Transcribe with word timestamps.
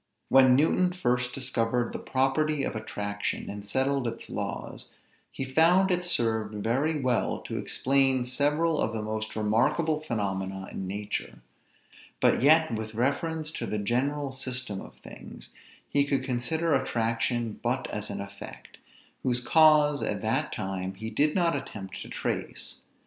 When 0.29 0.55
Newton 0.55 0.93
first 0.93 1.31
discovered 1.31 1.93
the 1.93 1.99
property 1.99 2.63
of 2.63 2.75
attraction, 2.75 3.51
and 3.51 3.63
settled 3.63 4.07
its 4.07 4.31
laws, 4.31 4.89
he 5.31 5.45
found 5.45 5.91
it 5.91 6.03
served 6.03 6.55
very 6.63 6.99
well 6.99 7.39
to 7.41 7.59
explain 7.59 8.23
several 8.23 8.81
of 8.81 8.93
the 8.93 9.01
most 9.03 9.35
remarkable 9.35 9.99
phenomena 9.99 10.67
in 10.71 10.87
nature; 10.87 11.43
but 12.19 12.41
yet, 12.41 12.73
with 12.73 12.95
reference 12.95 13.51
to 13.51 13.67
the 13.67 13.77
general 13.77 14.31
system 14.31 14.81
of 14.81 14.95
things, 15.03 15.53
he 15.87 16.03
could 16.03 16.23
consider 16.25 16.73
attraction 16.73 17.59
but 17.61 17.85
as 17.91 18.09
an 18.09 18.21
effect, 18.21 18.77
whose 19.21 19.39
cause 19.39 20.01
at 20.01 20.23
that 20.23 20.51
time 20.51 20.95
he 20.95 21.11
did 21.11 21.35
not 21.35 21.55
attempt 21.55 22.01
to 22.01 22.09
trace. 22.09 22.81